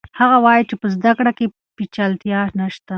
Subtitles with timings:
[0.19, 1.45] هغه وایي چې په زده کړه کې
[1.75, 2.89] پیچلتیا نشته.